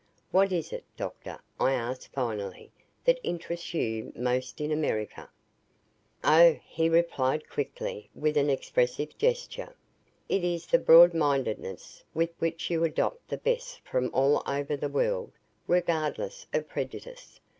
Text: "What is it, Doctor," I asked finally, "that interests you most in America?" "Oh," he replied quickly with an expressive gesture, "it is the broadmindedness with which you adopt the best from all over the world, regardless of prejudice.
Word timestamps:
"What 0.31 0.51
is 0.51 0.73
it, 0.73 0.83
Doctor," 0.97 1.37
I 1.59 1.73
asked 1.73 2.11
finally, 2.11 2.71
"that 3.05 3.19
interests 3.21 3.71
you 3.75 4.11
most 4.15 4.59
in 4.59 4.71
America?" 4.71 5.29
"Oh," 6.23 6.57
he 6.65 6.89
replied 6.89 7.47
quickly 7.47 8.09
with 8.15 8.35
an 8.35 8.49
expressive 8.49 9.15
gesture, 9.19 9.75
"it 10.27 10.43
is 10.43 10.65
the 10.65 10.79
broadmindedness 10.79 12.03
with 12.15 12.31
which 12.39 12.71
you 12.71 12.83
adopt 12.83 13.27
the 13.27 13.37
best 13.37 13.81
from 13.81 14.09
all 14.11 14.41
over 14.47 14.75
the 14.75 14.89
world, 14.89 15.33
regardless 15.67 16.47
of 16.51 16.67
prejudice. 16.67 17.39